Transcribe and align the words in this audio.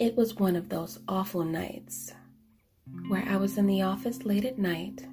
It 0.00 0.16
was 0.16 0.36
one 0.36 0.54
of 0.54 0.68
those 0.68 1.00
awful 1.08 1.44
nights 1.44 2.12
where 3.08 3.24
I 3.28 3.36
was 3.36 3.58
in 3.58 3.66
the 3.66 3.82
office 3.82 4.24
late 4.24 4.44
at 4.44 4.56
night 4.56 5.04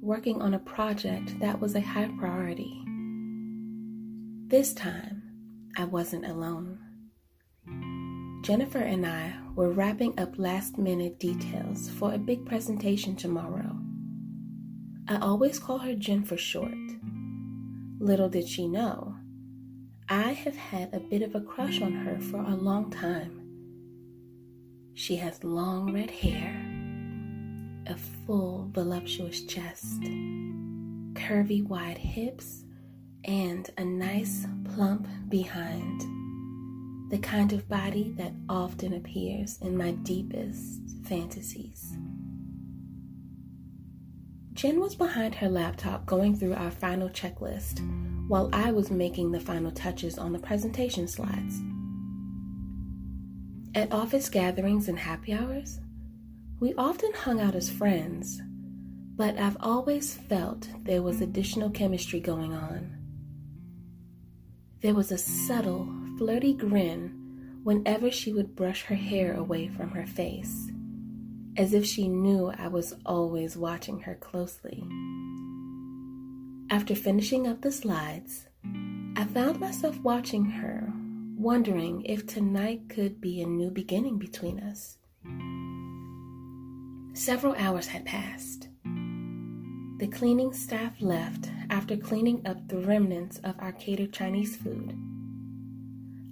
working 0.00 0.42
on 0.42 0.54
a 0.54 0.58
project 0.58 1.38
that 1.38 1.60
was 1.60 1.76
a 1.76 1.80
high 1.80 2.10
priority. 2.18 2.82
This 4.48 4.74
time, 4.74 5.22
I 5.76 5.84
wasn't 5.84 6.26
alone. 6.26 6.80
Jennifer 8.42 8.78
and 8.78 9.06
I 9.06 9.32
were 9.54 9.70
wrapping 9.70 10.18
up 10.18 10.38
last 10.38 10.76
minute 10.76 11.20
details 11.20 11.88
for 11.90 12.12
a 12.12 12.18
big 12.18 12.44
presentation 12.44 13.14
tomorrow. 13.14 13.78
I 15.08 15.18
always 15.18 15.60
call 15.60 15.78
her 15.78 15.94
Jen 15.94 16.24
for 16.24 16.36
short. 16.36 16.74
Little 18.00 18.28
did 18.28 18.48
she 18.48 18.66
know, 18.66 19.14
I 20.08 20.32
have 20.32 20.56
had 20.56 20.92
a 20.92 21.00
bit 21.00 21.22
of 21.22 21.36
a 21.36 21.40
crush 21.40 21.80
on 21.80 21.92
her 21.92 22.20
for 22.20 22.38
a 22.38 22.56
long 22.56 22.90
time. 22.90 23.35
She 24.98 25.16
has 25.16 25.44
long 25.44 25.92
red 25.92 26.10
hair, 26.10 26.56
a 27.86 27.98
full, 27.98 28.70
voluptuous 28.72 29.42
chest, 29.42 30.00
curvy, 31.12 31.62
wide 31.62 31.98
hips, 31.98 32.64
and 33.26 33.68
a 33.76 33.84
nice, 33.84 34.46
plump 34.74 35.06
behind. 35.28 36.00
The 37.10 37.18
kind 37.18 37.52
of 37.52 37.68
body 37.68 38.14
that 38.16 38.32
often 38.48 38.94
appears 38.94 39.58
in 39.60 39.76
my 39.76 39.90
deepest 39.90 40.80
fantasies. 41.04 41.94
Jen 44.54 44.80
was 44.80 44.94
behind 44.94 45.34
her 45.34 45.50
laptop 45.50 46.06
going 46.06 46.34
through 46.34 46.54
our 46.54 46.70
final 46.70 47.10
checklist 47.10 47.80
while 48.28 48.48
I 48.54 48.72
was 48.72 48.90
making 48.90 49.30
the 49.30 49.40
final 49.40 49.72
touches 49.72 50.16
on 50.16 50.32
the 50.32 50.38
presentation 50.38 51.06
slides. 51.06 51.60
At 53.76 53.92
office 53.92 54.30
gatherings 54.30 54.88
and 54.88 54.98
happy 54.98 55.34
hours, 55.34 55.80
we 56.60 56.72
often 56.76 57.12
hung 57.12 57.42
out 57.42 57.54
as 57.54 57.68
friends, 57.68 58.40
but 59.14 59.36
I've 59.38 59.58
always 59.60 60.14
felt 60.14 60.66
there 60.84 61.02
was 61.02 61.20
additional 61.20 61.68
chemistry 61.68 62.18
going 62.18 62.54
on. 62.54 62.96
There 64.80 64.94
was 64.94 65.12
a 65.12 65.18
subtle, 65.18 65.86
flirty 66.16 66.54
grin 66.54 67.60
whenever 67.64 68.10
she 68.10 68.32
would 68.32 68.56
brush 68.56 68.84
her 68.84 68.94
hair 68.94 69.34
away 69.34 69.68
from 69.68 69.90
her 69.90 70.06
face, 70.06 70.70
as 71.58 71.74
if 71.74 71.84
she 71.84 72.08
knew 72.08 72.50
I 72.56 72.68
was 72.68 72.96
always 73.04 73.58
watching 73.58 74.00
her 74.00 74.14
closely. 74.14 74.82
After 76.70 76.94
finishing 76.94 77.46
up 77.46 77.60
the 77.60 77.70
slides, 77.70 78.46
I 79.16 79.24
found 79.24 79.60
myself 79.60 80.00
watching 80.00 80.46
her, 80.46 80.90
wondering 81.36 82.02
if 82.06 82.26
tonight 82.26 82.88
could 82.88 83.20
be 83.20 83.42
a 83.42 83.46
new 83.46 83.70
beginning 83.70 84.18
between 84.18 84.58
us. 84.58 84.96
Several 87.12 87.54
hours 87.56 87.86
had 87.86 88.06
passed. 88.06 88.68
The 89.98 90.08
cleaning 90.08 90.52
staff 90.52 90.92
left 91.00 91.50
after 91.70 91.96
cleaning 91.96 92.46
up 92.46 92.68
the 92.68 92.78
remnants 92.78 93.38
of 93.38 93.54
our 93.58 93.72
catered 93.72 94.12
Chinese 94.12 94.56
food. 94.56 94.94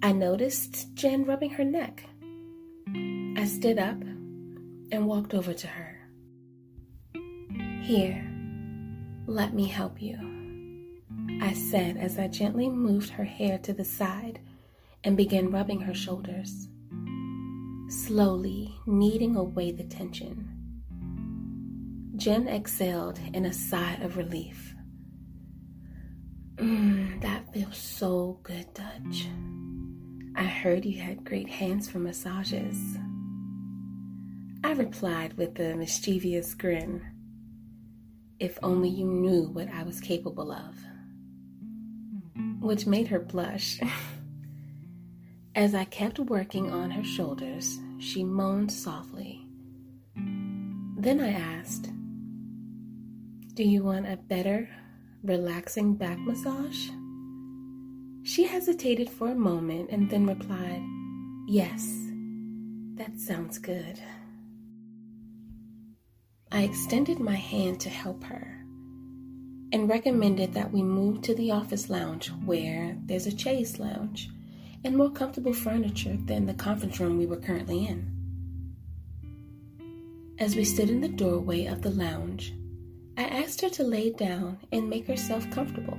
I 0.01 0.11
noticed 0.11 0.93
Jen 0.95 1.25
rubbing 1.25 1.51
her 1.51 1.63
neck. 1.63 2.03
I 3.37 3.45
stood 3.45 3.77
up 3.77 4.01
and 4.91 5.07
walked 5.07 5.33
over 5.33 5.53
to 5.53 5.67
her. 5.67 6.09
Here, 7.83 8.27
let 9.27 9.53
me 9.53 9.67
help 9.67 10.01
you, 10.01 10.17
I 11.41 11.53
said 11.53 11.97
as 11.97 12.17
I 12.17 12.27
gently 12.27 12.69
moved 12.69 13.09
her 13.11 13.23
hair 13.23 13.59
to 13.59 13.73
the 13.73 13.85
side 13.85 14.39
and 15.05 15.15
began 15.15 15.51
rubbing 15.51 15.79
her 15.79 15.93
shoulders, 15.93 16.67
slowly 17.87 18.75
kneading 18.87 19.35
away 19.35 19.71
the 19.71 19.83
tension. 19.83 20.51
Jen 22.17 22.47
exhaled 22.47 23.19
in 23.33 23.45
a 23.45 23.53
sigh 23.53 23.99
of 24.01 24.17
relief. 24.17 24.73
Mmm, 26.55 27.21
that 27.21 27.53
feels 27.53 27.77
so 27.77 28.39
good, 28.41 28.65
Dutch. 28.73 29.27
I 30.35 30.43
heard 30.43 30.85
you 30.85 30.99
had 30.99 31.23
great 31.23 31.49
hands 31.49 31.87
for 31.87 31.99
massages. 31.99 32.97
I 34.63 34.71
replied 34.71 35.37
with 35.37 35.59
a 35.59 35.75
mischievous 35.75 36.55
grin. 36.55 37.05
If 38.39 38.57
only 38.63 38.89
you 38.89 39.05
knew 39.05 39.49
what 39.49 39.69
I 39.69 39.83
was 39.83 40.01
capable 40.01 40.51
of. 40.51 40.75
Which 42.59 42.87
made 42.87 43.07
her 43.09 43.19
blush. 43.19 43.79
As 45.55 45.73
I 45.73 45.85
kept 45.85 46.19
working 46.19 46.69
on 46.69 46.91
her 46.91 47.03
shoulders, 47.05 47.79
she 47.97 48.25
moaned 48.25 48.73
softly. 48.73 49.47
Then 50.97 51.21
I 51.21 51.29
asked, 51.29 51.89
Do 53.53 53.63
you 53.63 53.81
want 53.81 54.05
a 54.05 54.17
better, 54.17 54.67
relaxing 55.23 55.95
back 55.95 56.19
massage? 56.19 56.89
She 58.23 58.43
hesitated 58.43 59.09
for 59.09 59.29
a 59.29 59.35
moment 59.35 59.91
and 59.91 60.09
then 60.09 60.27
replied, 60.27 60.83
Yes, 61.47 61.89
that 62.95 63.17
sounds 63.17 63.57
good. 63.57 63.97
I 66.51 66.63
extended 66.63 67.21
my 67.21 67.35
hand 67.35 67.79
to 67.79 67.89
help 67.89 68.25
her 68.25 68.61
and 69.71 69.87
recommended 69.87 70.53
that 70.53 70.73
we 70.73 70.83
move 70.83 71.21
to 71.21 71.33
the 71.33 71.51
office 71.51 71.89
lounge 71.89 72.27
where 72.43 72.97
there's 73.05 73.25
a 73.27 73.37
chaise 73.37 73.79
lounge 73.79 74.29
and 74.85 74.95
more 74.95 75.09
comfortable 75.09 75.51
furniture 75.51 76.15
than 76.25 76.45
the 76.45 76.53
conference 76.53 76.99
room 76.99 77.17
we 77.17 77.25
were 77.25 77.35
currently 77.35 77.87
in. 77.87 78.11
As 80.37 80.55
we 80.55 80.63
stood 80.63 80.91
in 80.91 81.01
the 81.01 81.09
doorway 81.09 81.65
of 81.65 81.81
the 81.81 81.89
lounge, 81.89 82.53
I 83.17 83.23
asked 83.23 83.61
her 83.61 83.69
to 83.69 83.83
lay 83.83 84.11
down 84.11 84.59
and 84.71 84.87
make 84.87 85.07
herself 85.07 85.49
comfortable. 85.49 85.97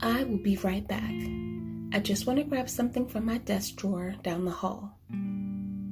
I 0.00 0.24
will 0.24 0.38
be 0.38 0.56
right 0.58 0.86
back. 0.86 1.14
I 1.94 2.00
just 2.00 2.26
want 2.26 2.40
to 2.40 2.44
grab 2.44 2.68
something 2.68 3.06
from 3.06 3.24
my 3.24 3.38
desk 3.38 3.76
drawer 3.76 4.14
down 4.22 4.44
the 4.44 4.50
hall. 4.50 4.98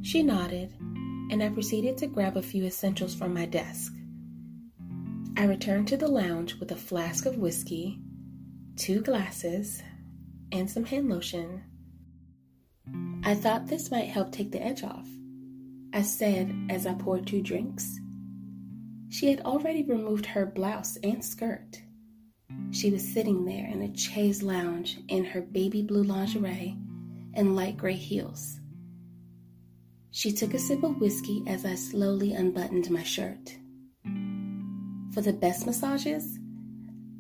She 0.02 0.22
nodded 0.22 0.74
and 1.30 1.42
I 1.42 1.48
proceeded 1.48 1.96
to 1.98 2.06
grab 2.08 2.36
a 2.36 2.42
few 2.42 2.64
essentials 2.64 3.14
from 3.14 3.32
my 3.32 3.46
desk. 3.46 3.92
I 5.38 5.44
returned 5.44 5.88
to 5.88 5.96
the 5.96 6.08
lounge 6.08 6.56
with 6.56 6.72
a 6.72 6.76
flask 6.76 7.24
of 7.24 7.38
whiskey, 7.38 8.00
two 8.76 9.00
glasses, 9.00 9.82
and 10.52 10.70
some 10.70 10.84
hand 10.84 11.08
lotion. 11.08 11.62
I 13.24 13.34
thought 13.34 13.66
this 13.66 13.90
might 13.90 14.08
help 14.08 14.30
take 14.30 14.52
the 14.52 14.62
edge 14.62 14.82
off, 14.82 15.08
I 15.92 16.02
said 16.02 16.54
as 16.70 16.86
I 16.86 16.94
poured 16.94 17.26
two 17.26 17.42
drinks. 17.42 17.98
She 19.08 19.28
had 19.30 19.40
already 19.40 19.82
removed 19.82 20.26
her 20.26 20.46
blouse 20.46 20.96
and 21.02 21.24
skirt. 21.24 21.82
She 22.70 22.90
was 22.90 23.06
sitting 23.06 23.44
there 23.44 23.66
in 23.66 23.82
a 23.82 23.96
chaise 23.96 24.42
lounge 24.42 24.98
in 25.08 25.24
her 25.24 25.40
baby 25.40 25.82
blue 25.82 26.02
lingerie 26.02 26.76
and 27.34 27.56
light 27.56 27.76
gray 27.76 27.94
heels. 27.94 28.60
She 30.10 30.32
took 30.32 30.54
a 30.54 30.58
sip 30.58 30.82
of 30.82 31.00
whiskey 31.00 31.42
as 31.46 31.64
I 31.64 31.74
slowly 31.74 32.32
unbuttoned 32.32 32.90
my 32.90 33.02
shirt. 33.02 33.56
For 35.12 35.20
the 35.20 35.32
best 35.32 35.66
massages, 35.66 36.38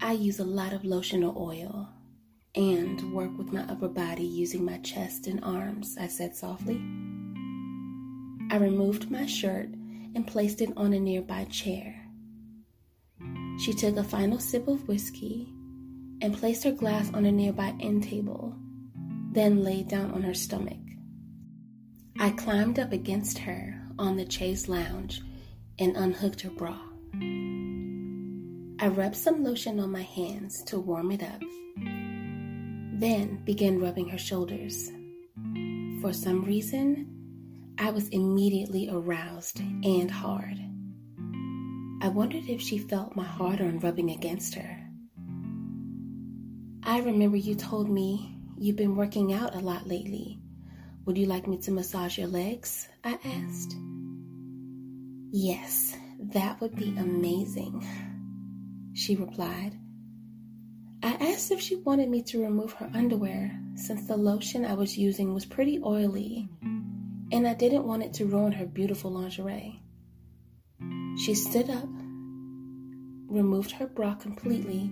I 0.00 0.12
use 0.12 0.38
a 0.38 0.44
lot 0.44 0.72
of 0.72 0.84
lotion 0.84 1.24
or 1.24 1.34
oil 1.36 1.88
and 2.56 3.12
work 3.12 3.36
with 3.36 3.52
my 3.52 3.62
upper 3.62 3.88
body 3.88 4.24
using 4.24 4.64
my 4.64 4.78
chest 4.78 5.26
and 5.26 5.44
arms, 5.44 5.96
I 6.00 6.06
said 6.06 6.34
softly. 6.34 6.80
I 8.50 8.56
removed 8.56 9.10
my 9.10 9.26
shirt 9.26 9.68
and 10.14 10.26
placed 10.26 10.62
it 10.62 10.72
on 10.76 10.92
a 10.92 11.00
nearby 11.00 11.44
chair. 11.44 12.02
She 13.58 13.74
took 13.74 13.96
a 13.96 14.04
final 14.04 14.38
sip 14.38 14.68
of 14.68 14.88
whiskey 14.88 15.48
and 16.22 16.36
placed 16.36 16.64
her 16.64 16.72
glass 16.72 17.12
on 17.12 17.26
a 17.26 17.32
nearby 17.32 17.74
end 17.80 18.04
table, 18.04 18.54
then 19.32 19.62
laid 19.62 19.88
down 19.88 20.10
on 20.12 20.22
her 20.22 20.34
stomach. 20.34 20.78
I 22.18 22.30
climbed 22.30 22.78
up 22.78 22.92
against 22.92 23.38
her 23.38 23.82
on 23.98 24.16
the 24.16 24.30
chaise 24.30 24.68
lounge 24.68 25.20
and 25.78 25.94
unhooked 25.96 26.40
her 26.40 26.50
bra. 26.50 26.78
I 28.78 28.88
rubbed 28.88 29.16
some 29.16 29.44
lotion 29.44 29.80
on 29.80 29.90
my 29.90 30.02
hands 30.02 30.62
to 30.64 30.78
warm 30.78 31.10
it 31.12 31.22
up, 31.22 31.42
then 33.00 33.42
began 33.44 33.80
rubbing 33.80 34.08
her 34.08 34.18
shoulders. 34.18 34.90
For 36.00 36.12
some 36.12 36.44
reason, 36.44 37.74
I 37.78 37.90
was 37.90 38.08
immediately 38.08 38.88
aroused 38.90 39.60
and 39.60 40.10
hard. 40.10 40.58
I 42.02 42.08
wondered 42.08 42.48
if 42.48 42.60
she 42.60 42.78
felt 42.78 43.16
my 43.16 43.24
hard 43.24 43.60
on 43.60 43.80
rubbing 43.80 44.10
against 44.10 44.54
her. 44.54 44.82
I 46.82 47.00
remember 47.00 47.36
you 47.36 47.54
told 47.54 47.88
me 47.90 48.38
you've 48.58 48.76
been 48.76 48.96
working 48.96 49.32
out 49.32 49.54
a 49.54 49.60
lot 49.60 49.86
lately 49.86 50.40
would 51.06 51.16
you 51.16 51.26
like 51.26 51.46
me 51.46 51.56
to 51.58 51.70
massage 51.70 52.18
your 52.18 52.26
legs? 52.26 52.88
I 53.04 53.16
asked. 53.24 53.76
Yes, 55.30 55.96
that 56.18 56.60
would 56.60 56.74
be 56.74 56.88
amazing, 56.98 57.86
she 58.92 59.14
replied. 59.14 59.78
I 61.02 61.12
asked 61.32 61.50
if 61.50 61.60
she 61.60 61.76
wanted 61.76 62.08
me 62.08 62.22
to 62.22 62.42
remove 62.42 62.72
her 62.74 62.90
underwear 62.94 63.60
since 63.74 64.06
the 64.06 64.16
lotion 64.16 64.64
I 64.64 64.74
was 64.74 64.98
using 64.98 65.34
was 65.34 65.44
pretty 65.44 65.80
oily 65.84 66.48
and 67.32 67.46
I 67.46 67.54
didn't 67.54 67.86
want 67.86 68.02
it 68.02 68.14
to 68.14 68.26
ruin 68.26 68.52
her 68.52 68.66
beautiful 68.66 69.10
lingerie. 69.10 69.82
She 71.18 71.34
stood 71.34 71.70
up, 71.70 71.88
removed 73.26 73.72
her 73.72 73.86
bra 73.86 74.14
completely, 74.14 74.90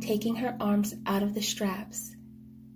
taking 0.00 0.36
her 0.36 0.56
arms 0.60 0.94
out 1.06 1.22
of 1.22 1.34
the 1.34 1.42
straps, 1.42 2.14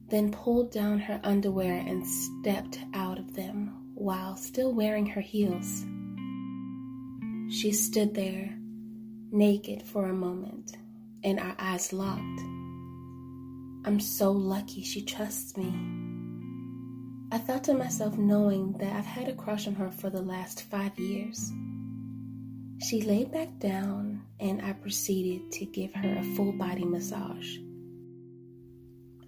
then 0.09 0.33
pulled 0.33 0.73
down 0.73 0.99
her 0.99 1.21
underwear 1.23 1.75
and 1.75 2.07
stepped 2.07 2.81
out 2.93 3.19
of 3.19 3.35
them 3.35 3.93
while 3.95 4.37
still 4.37 4.73
wearing 4.73 5.07
her 5.07 5.21
heels. 5.21 5.85
She 7.55 7.73
stood 7.73 8.15
there, 8.15 8.57
naked 9.31 9.83
for 9.83 10.07
a 10.07 10.15
moment, 10.15 10.77
and 11.23 11.39
our 11.41 11.55
eyes 11.59 11.93
locked. 11.93 12.41
I'm 13.85 14.01
so 14.01 14.31
lucky 14.31 14.83
she 14.83 15.03
trusts 15.03 15.57
me. 15.57 15.73
I 17.33 17.39
thought 17.39 17.65
to 17.65 17.75
myself, 17.75 18.19
knowing 18.19 18.73
that 18.79 18.95
I've 18.95 19.07
had 19.07 19.29
a 19.29 19.35
crush 19.35 19.67
on 19.67 19.75
her 19.75 19.91
for 19.91 20.11
the 20.11 20.23
last 20.23 20.63
five 20.65 20.99
years. 20.99 21.53
She 22.83 23.03
laid 23.03 23.31
back 23.31 23.59
down, 23.59 24.23
and 24.41 24.61
I 24.63 24.73
proceeded 24.73 25.53
to 25.53 25.65
give 25.67 25.95
her 25.95 26.17
a 26.19 26.35
full 26.35 26.53
body 26.53 26.85
massage. 26.85 27.59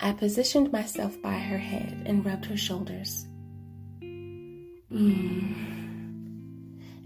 I 0.00 0.12
positioned 0.12 0.72
myself 0.72 1.20
by 1.22 1.38
her 1.38 1.58
head 1.58 2.02
and 2.06 2.24
rubbed 2.24 2.46
her 2.46 2.56
shoulders. 2.56 3.26
Mm. 4.90 5.54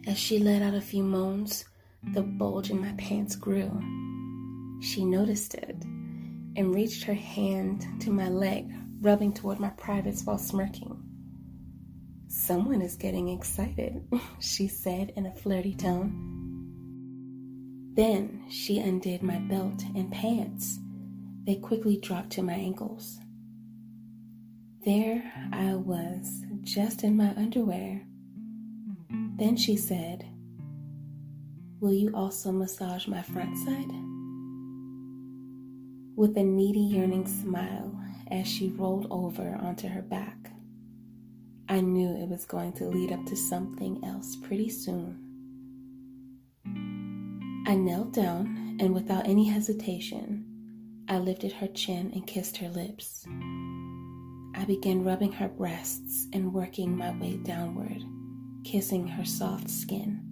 As 0.06 0.18
she 0.18 0.38
let 0.38 0.62
out 0.62 0.74
a 0.74 0.80
few 0.80 1.02
moans, 1.02 1.66
the 2.14 2.22
bulge 2.22 2.70
in 2.70 2.80
my 2.80 2.92
pants 2.92 3.36
grew. 3.36 3.70
She 4.80 5.04
noticed 5.04 5.54
it 5.54 5.76
and 6.56 6.74
reached 6.74 7.04
her 7.04 7.14
hand 7.14 7.86
to 8.00 8.10
my 8.10 8.28
leg, 8.28 8.70
rubbing 9.00 9.32
toward 9.32 9.60
my 9.60 9.70
privates 9.70 10.24
while 10.24 10.38
smirking. 10.38 11.02
Someone 12.28 12.82
is 12.82 12.96
getting 12.96 13.28
excited, 13.28 14.06
she 14.40 14.68
said 14.68 15.12
in 15.16 15.26
a 15.26 15.32
flirty 15.32 15.74
tone. 15.74 16.34
Then 17.94 18.44
she 18.50 18.78
undid 18.78 19.22
my 19.22 19.38
belt 19.38 19.82
and 19.94 20.12
pants. 20.12 20.78
They 21.44 21.56
quickly 21.56 21.96
dropped 21.96 22.30
to 22.32 22.42
my 22.42 22.52
ankles. 22.52 23.18
There 24.84 25.32
I 25.52 25.74
was, 25.74 26.42
just 26.62 27.04
in 27.04 27.16
my 27.16 27.34
underwear. 27.36 28.02
Then 29.36 29.56
she 29.56 29.76
said, 29.76 30.26
Will 31.80 31.92
you 31.92 32.14
also 32.14 32.52
massage 32.52 33.06
my 33.06 33.22
front 33.22 33.56
side? 33.58 34.05
With 36.16 36.34
a 36.38 36.42
needy, 36.42 36.80
yearning 36.80 37.26
smile 37.26 37.94
as 38.30 38.48
she 38.48 38.70
rolled 38.70 39.06
over 39.10 39.54
onto 39.60 39.86
her 39.86 40.00
back, 40.00 40.50
I 41.68 41.82
knew 41.82 42.16
it 42.16 42.30
was 42.30 42.46
going 42.46 42.72
to 42.74 42.86
lead 42.86 43.12
up 43.12 43.26
to 43.26 43.36
something 43.36 44.02
else 44.02 44.34
pretty 44.34 44.70
soon. 44.70 45.20
I 47.66 47.74
knelt 47.74 48.14
down 48.14 48.78
and 48.80 48.94
without 48.94 49.28
any 49.28 49.44
hesitation, 49.44 51.04
I 51.06 51.18
lifted 51.18 51.52
her 51.52 51.68
chin 51.68 52.10
and 52.14 52.26
kissed 52.26 52.56
her 52.56 52.70
lips. 52.70 53.26
I 54.54 54.64
began 54.66 55.04
rubbing 55.04 55.32
her 55.32 55.48
breasts 55.48 56.28
and 56.32 56.54
working 56.54 56.96
my 56.96 57.10
way 57.20 57.36
downward, 57.36 58.02
kissing 58.64 59.06
her 59.06 59.26
soft 59.26 59.68
skin. 59.68 60.22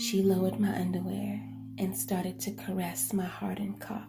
She 0.00 0.20
lowered 0.20 0.58
my 0.58 0.74
underwear 0.74 1.44
and 1.78 1.96
started 1.96 2.40
to 2.40 2.50
caress 2.52 3.12
my 3.12 3.24
hardened 3.24 3.80
cock. 3.80 4.08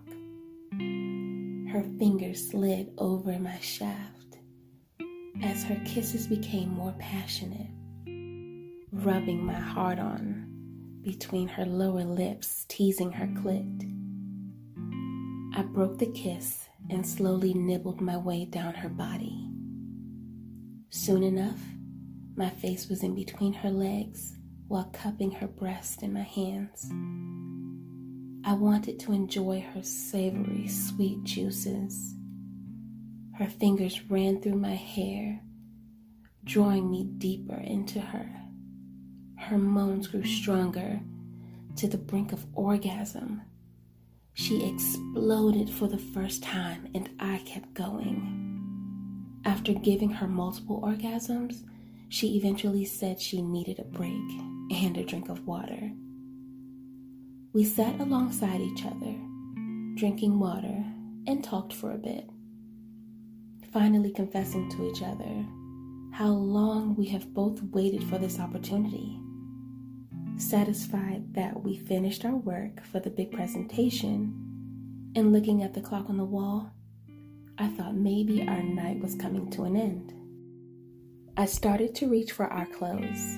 Her 1.72 1.84
fingers 2.00 2.50
slid 2.50 2.92
over 2.98 3.38
my 3.38 3.60
shaft 3.60 4.38
as 5.44 5.64
her 5.64 5.80
kisses 5.86 6.28
became 6.28 6.70
more 6.70 6.96
passionate, 7.00 7.70
rubbing 8.92 9.46
my 9.46 9.60
heart 9.60 10.00
on 10.00 10.48
between 11.02 11.48
her 11.48 11.66
lower 11.66 12.04
lips, 12.04 12.66
teasing 12.68 13.12
her 13.12 13.28
clit. 13.28 13.86
I 15.56 15.62
broke 15.62 15.98
the 15.98 16.12
kiss 16.12 16.68
and 16.90 17.06
slowly 17.06 17.54
nibbled 17.54 18.02
my 18.02 18.18
way 18.18 18.46
down 18.46 18.74
her 18.74 18.90
body. 18.90 19.48
Soon 20.90 21.24
enough, 21.24 21.60
my 22.36 22.50
face 22.50 22.90
was 22.90 23.04
in 23.04 23.16
between 23.16 23.54
her 23.54 23.70
legs 23.70 24.36
while 24.68 24.90
cupping 24.94 25.32
her 25.32 25.48
breast 25.48 26.04
in 26.04 26.14
my 26.14 26.22
hands. 26.22 26.92
I 28.46 28.54
wanted 28.54 29.00
to 29.02 29.14
enjoy 29.14 29.66
her 29.74 29.84
savory, 29.84 30.68
sweet 30.68 31.24
juices. 31.24 32.16
Her 33.38 33.48
fingers 33.48 34.10
ran 34.10 34.42
through 34.42 34.56
my 34.56 34.76
hair, 34.76 35.42
drawing 36.44 36.90
me 36.90 37.04
deeper 37.04 37.56
into 37.56 38.00
her 38.00 38.40
her 39.40 39.58
moans 39.58 40.08
grew 40.08 40.24
stronger 40.24 41.00
to 41.76 41.88
the 41.88 41.98
brink 41.98 42.32
of 42.32 42.46
orgasm. 42.54 43.42
She 44.34 44.64
exploded 44.70 45.70
for 45.70 45.88
the 45.88 45.98
first 45.98 46.44
time, 46.44 46.88
and 46.94 47.10
I 47.20 47.40
kept 47.40 47.74
going. 47.74 49.42
After 49.46 49.74
giving 49.74 50.12
her 50.12 50.28
multiple 50.28 50.82
orgasms, 50.82 51.64
she 52.10 52.38
eventually 52.38 52.86
said 52.86 53.20
she 53.20 53.42
needed 53.42 53.80
a 53.80 53.86
break 53.86 54.12
and 54.72 54.98
a 54.98 55.04
drink 55.04 55.30
of 55.30 55.48
water. 55.48 55.92
We 57.60 57.66
sat 57.66 58.00
alongside 58.00 58.62
each 58.62 58.86
other, 58.86 59.18
drinking 59.96 60.40
water, 60.40 60.82
and 61.28 61.44
talked 61.44 61.74
for 61.74 61.92
a 61.92 61.98
bit, 61.98 62.30
finally 63.74 64.12
confessing 64.12 64.70
to 64.70 64.90
each 64.90 65.02
other 65.04 65.46
how 66.14 66.30
long 66.30 66.96
we 66.96 67.06
have 67.08 67.34
both 67.34 67.62
waited 67.62 68.02
for 68.06 68.18
this 68.18 68.40
opportunity. 68.40 69.20
Satisfied 70.38 71.34
that 71.34 71.62
we 71.62 71.76
finished 71.76 72.24
our 72.24 72.38
work 72.38 72.82
for 72.82 73.02
the 73.02 73.10
big 73.10 73.34
presentation 73.34 75.12
and 75.18 75.34
looking 75.34 75.62
at 75.62 75.74
the 75.74 75.82
clock 75.82 76.10
on 76.10 76.16
the 76.16 76.24
wall, 76.24 76.72
I 77.58 77.68
thought 77.68 77.94
maybe 77.94 78.48
our 78.48 78.64
night 78.64 79.02
was 79.02 79.16
coming 79.16 79.50
to 79.52 79.64
an 79.64 79.76
end. 79.76 80.14
I 81.36 81.46
started 81.46 81.94
to 81.96 82.08
reach 82.08 82.32
for 82.32 82.46
our 82.46 82.68
clothes. 82.68 83.38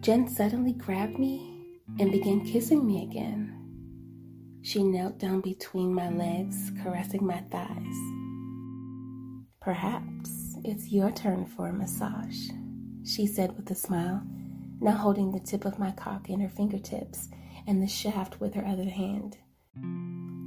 Jen 0.00 0.28
suddenly 0.28 0.74
grabbed 0.74 1.18
me 1.18 1.53
and 1.98 2.10
began 2.10 2.44
kissing 2.44 2.86
me 2.86 3.02
again. 3.02 3.50
She 4.62 4.82
knelt 4.82 5.18
down 5.18 5.40
between 5.40 5.92
my 5.92 6.10
legs, 6.10 6.72
caressing 6.82 7.26
my 7.26 7.40
thighs. 7.50 7.96
Perhaps 9.60 10.56
it's 10.64 10.90
your 10.90 11.10
turn 11.10 11.46
for 11.46 11.68
a 11.68 11.72
massage, 11.72 12.48
she 13.04 13.26
said 13.26 13.56
with 13.56 13.70
a 13.70 13.74
smile 13.74 14.22
now 14.80 14.92
holding 14.92 15.32
the 15.32 15.40
tip 15.40 15.64
of 15.64 15.78
my 15.78 15.90
cock 15.92 16.28
in 16.28 16.40
her 16.40 16.48
fingertips 16.48 17.28
and 17.66 17.82
the 17.82 17.86
shaft 17.86 18.40
with 18.40 18.54
her 18.54 18.66
other 18.66 18.88
hand. 18.88 19.38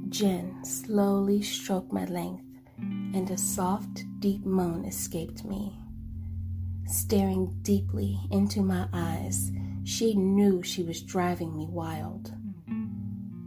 Jen 0.08 0.64
slowly 0.64 1.42
stroked 1.42 1.92
my 1.92 2.04
length, 2.04 2.44
and 2.78 3.30
a 3.30 3.38
soft, 3.38 4.04
deep 4.20 4.44
moan 4.44 4.84
escaped 4.84 5.44
me. 5.44 5.76
Staring 6.86 7.58
deeply 7.62 8.18
into 8.30 8.62
my 8.62 8.86
eyes, 8.92 9.50
she 9.88 10.14
knew 10.14 10.62
she 10.62 10.82
was 10.82 11.00
driving 11.00 11.56
me 11.56 11.66
wild. 11.66 12.30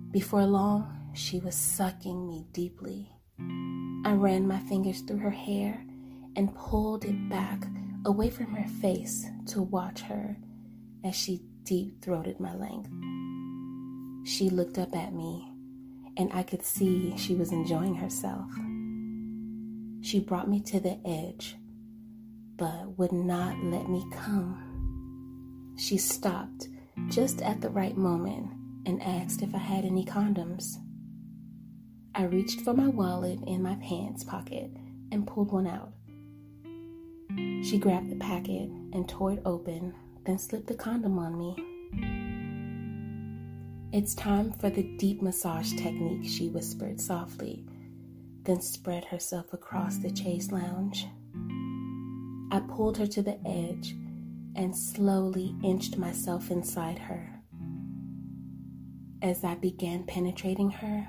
Before 0.10 0.43
long, 0.43 1.12
she 1.13 1.39
was 1.39 1.53
sucking 1.53 2.27
me 2.27 2.48
deeply. 2.51 3.12
I 4.03 4.13
ran 4.13 4.48
my 4.48 4.57
fingers 4.62 5.01
through 5.01 5.19
her 5.19 5.29
hair 5.29 5.86
and 6.36 6.55
pulled 6.55 7.05
it 7.05 7.29
back 7.29 7.63
away 8.05 8.31
from 8.31 8.55
her 8.55 8.67
face 8.81 9.24
to 9.50 9.62
watch 9.62 10.01
her 10.01 10.36
as 11.05 11.15
she 11.15 11.43
deep 11.62 12.01
throated 12.01 12.39
my 12.39 12.55
length. 12.55 12.89
She 14.27 14.50
looked 14.50 14.79
up 14.79 14.95
at 14.95 15.13
me, 15.13 15.48
and 16.17 16.33
I 16.33 16.41
could 16.41 16.65
see 16.65 17.15
she 17.17 17.36
was 17.36 17.51
enjoying 17.51 17.93
herself. 17.93 18.50
She 20.01 20.19
brought 20.19 20.50
me 20.50 20.60
to 20.62 20.79
the 20.79 21.00
edge, 21.05 21.55
but 22.57 22.98
would 22.98 23.12
not 23.12 23.63
let 23.63 23.88
me 23.88 24.03
come. 24.12 24.71
She 25.82 25.98
stopped 25.98 26.68
just 27.08 27.42
at 27.42 27.60
the 27.60 27.70
right 27.72 27.98
moment 27.98 28.52
and 28.86 29.02
asked 29.02 29.42
if 29.42 29.56
I 29.56 29.58
had 29.58 29.84
any 29.84 30.06
condoms. 30.06 30.76
I 32.14 32.26
reached 32.26 32.62
for 32.62 32.76
my 32.76 32.88
wallet 32.88 33.40
in 33.48 33.64
my 33.64 33.74
pants 33.82 34.24
pocket 34.24 34.70
and 35.12 35.26
pulled 35.26 35.52
one 35.52 35.66
out. 35.66 35.92
She 37.66 37.80
grabbed 37.80 38.12
the 38.12 38.16
packet 38.18 38.70
and 38.94 39.10
tore 39.10 39.32
it 39.32 39.42
open 39.44 39.96
then 40.24 40.38
slipped 40.38 40.68
the 40.68 40.76
condom 40.76 41.18
on 41.18 41.36
me. 41.36 41.56
It's 43.92 44.14
time 44.14 44.52
for 44.52 44.70
the 44.70 44.84
deep 44.84 45.24
massage 45.24 45.74
technique, 45.74 46.30
she 46.30 46.48
whispered 46.50 47.02
softly, 47.02 47.66
then 48.44 48.62
spread 48.62 49.06
herself 49.06 49.52
across 49.52 49.98
the 49.98 50.16
chaise 50.16 50.52
lounge. 50.52 51.08
I 52.52 52.60
pulled 52.60 53.00
her 53.00 53.08
to 53.08 53.24
the 53.24 53.40
edge 53.48 53.96
and 54.55 54.75
slowly 54.75 55.55
inched 55.63 55.98
myself 55.98 56.51
inside 56.51 57.00
her. 57.00 57.41
As 59.22 59.43
I 59.43 59.55
began 59.55 60.03
penetrating 60.03 60.72
her, 60.72 61.08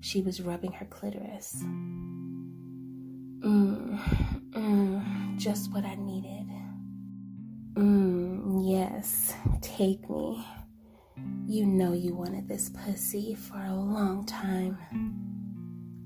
she 0.00 0.22
was 0.22 0.40
rubbing 0.40 0.72
her 0.72 0.86
clitoris. 0.86 1.56
Mm, 3.44 3.98
mm. 4.50 5.38
just 5.38 5.72
what 5.72 5.84
I 5.84 5.96
needed. 5.96 6.48
Mmm, 7.74 8.62
yes, 8.70 9.34
take 9.60 10.08
me. 10.08 10.46
You 11.46 11.66
know 11.66 11.92
you 11.92 12.14
wanted 12.14 12.48
this 12.48 12.70
pussy 12.70 13.34
for 13.34 13.58
a 13.58 13.74
long 13.74 14.24
time. 14.24 14.78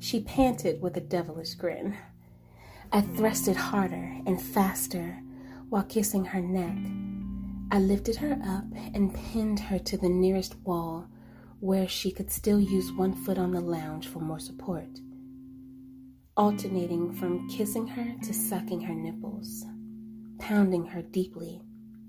She 0.00 0.20
panted 0.22 0.80
with 0.80 0.96
a 0.96 1.00
devilish 1.00 1.54
grin. 1.54 1.96
I 2.90 3.02
thrusted 3.02 3.56
harder 3.56 4.16
and 4.26 4.40
faster 4.40 5.20
while 5.68 5.82
kissing 5.84 6.24
her 6.24 6.40
neck. 6.40 6.76
I 7.70 7.78
lifted 7.80 8.16
her 8.16 8.38
up 8.44 8.64
and 8.94 9.14
pinned 9.14 9.60
her 9.60 9.78
to 9.78 9.98
the 9.98 10.08
nearest 10.08 10.56
wall 10.64 11.06
where 11.60 11.88
she 11.88 12.10
could 12.10 12.30
still 12.30 12.60
use 12.60 12.92
one 12.92 13.12
foot 13.12 13.36
on 13.36 13.52
the 13.52 13.60
lounge 13.60 14.08
for 14.08 14.20
more 14.20 14.38
support, 14.38 14.88
alternating 16.36 17.12
from 17.12 17.48
kissing 17.48 17.86
her 17.86 18.14
to 18.22 18.32
sucking 18.32 18.80
her 18.80 18.94
nipples. 18.94 19.64
Pounding 20.38 20.86
her 20.86 21.02
deeply, 21.02 21.60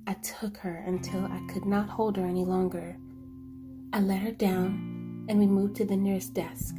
I 0.07 0.13
took 0.13 0.57
her 0.57 0.83
until 0.85 1.25
I 1.25 1.41
could 1.51 1.65
not 1.65 1.89
hold 1.89 2.15
her 2.17 2.25
any 2.25 2.45
longer. 2.45 2.97
I 3.91 3.99
let 3.99 4.21
her 4.21 4.31
down 4.31 5.25
and 5.27 5.37
we 5.37 5.47
moved 5.47 5.75
to 5.77 5.85
the 5.85 5.97
nearest 5.97 6.33
desk. 6.33 6.75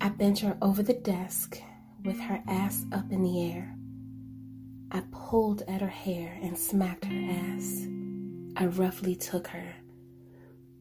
I 0.00 0.08
bent 0.08 0.38
her 0.40 0.56
over 0.62 0.82
the 0.82 0.94
desk 0.94 1.60
with 2.04 2.18
her 2.20 2.42
ass 2.46 2.86
up 2.92 3.10
in 3.10 3.22
the 3.22 3.50
air. 3.52 3.75
I 4.90 5.02
pulled 5.10 5.62
at 5.62 5.80
her 5.80 5.86
hair 5.86 6.38
and 6.42 6.56
smacked 6.56 7.04
her 7.04 7.30
ass. 7.30 7.86
I 8.56 8.66
roughly 8.66 9.16
took 9.16 9.48
her. 9.48 9.74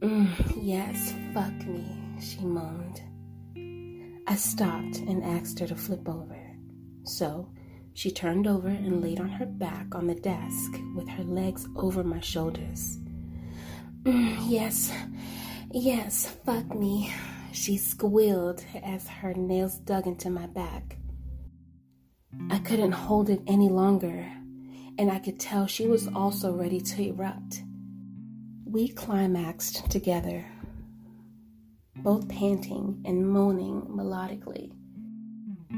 Mm, 0.02 0.30
yes, 0.62 1.14
fuck 1.34 1.54
me, 1.66 1.86
she 2.22 2.42
moaned. 2.42 3.02
I 4.28 4.36
stopped 4.36 4.98
and 4.98 5.24
asked 5.24 5.60
her 5.60 5.68
to 5.68 5.76
flip 5.76 6.08
over. 6.08 6.40
So 7.04 7.50
she 7.94 8.12
turned 8.12 8.46
over 8.48 8.68
and 8.68 9.02
laid 9.02 9.20
on 9.20 9.30
her 9.30 9.46
back 9.46 9.96
on 9.96 10.08
the 10.08 10.16
desk 10.16 10.80
with 10.96 11.08
her 11.10 11.24
legs 11.24 11.68
over 11.76 12.04
my 12.04 12.20
shoulders. 12.20 13.00
Mm, 14.04 14.38
yes, 14.48 14.92
yes, 15.72 16.38
fuck 16.46 16.76
me, 16.76 17.12
she 17.52 17.78
squealed 17.78 18.64
as 18.84 19.08
her 19.08 19.34
nails 19.34 19.78
dug 19.80 20.08
into 20.08 20.30
my 20.30 20.46
back. 20.48 20.95
I 22.50 22.60
couldn't 22.60 22.92
hold 22.92 23.30
it 23.30 23.42
any 23.48 23.70
longer, 23.70 24.32
and 24.98 25.12
I 25.12 25.20
could 25.20 25.40
tell 25.40 25.68
she 25.68 25.88
was 25.88 26.08
also 26.08 26.54
ready 26.54 26.80
to 26.80 27.08
erupt. 27.10 27.64
We 28.66 28.90
climaxed 28.90 29.90
together, 29.90 30.46
both 31.98 32.28
panting 32.28 33.02
and 33.06 33.28
moaning 33.28 33.82
melodically. 33.90 34.72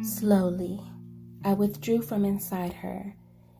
Slowly, 0.03 0.79
I 1.43 1.53
withdrew 1.53 2.01
from 2.01 2.25
inside 2.25 2.73
her 2.73 3.15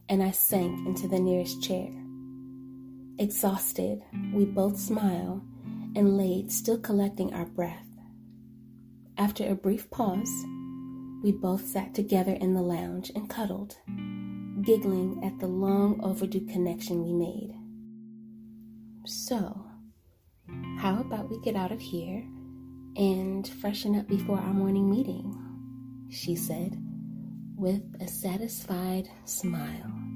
and 0.10 0.24
I 0.24 0.32
sank 0.32 0.88
into 0.88 1.08
the 1.08 1.20
nearest 1.20 1.62
chair. 1.62 1.90
Exhausted, 3.20 4.02
we 4.34 4.46
both 4.46 4.80
smiled 4.80 5.42
and 5.96 6.18
laid, 6.18 6.52
still 6.52 6.78
collecting 6.78 7.34
our 7.34 7.46
breath. 7.46 7.88
After 9.18 9.48
a 9.48 9.56
brief 9.56 9.90
pause, 9.90 10.32
we 11.28 11.34
both 11.34 11.68
sat 11.68 11.94
together 11.94 12.32
in 12.32 12.54
the 12.54 12.62
lounge 12.62 13.12
and 13.14 13.30
cuddled, 13.30 13.76
giggling 14.62 15.22
at 15.26 15.38
the 15.40 15.46
long 15.46 16.00
overdue 16.02 16.46
connection 16.46 17.04
we 17.04 17.12
made. 17.12 17.54
So, 19.06 19.66
how 20.78 21.02
about 21.02 21.30
we 21.30 21.38
get 21.42 21.58
out 21.58 21.74
of 21.74 21.82
here 21.82 22.24
and 22.96 23.46
freshen 23.46 24.00
up 24.00 24.08
before 24.08 24.38
our 24.38 24.54
morning 24.54 24.90
meeting? 24.90 25.36
She 26.10 26.34
said 26.34 26.82
with 27.58 27.84
a 28.00 28.08
satisfied 28.08 29.10
smile. 29.26 30.07